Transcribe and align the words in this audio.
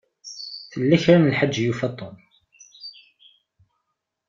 Tella 0.71 0.97
kra 1.03 1.17
n 1.19 1.29
lḥaǧa 1.33 1.57
i 1.61 1.65
yufa 1.65 1.89
Tom. 1.97 2.15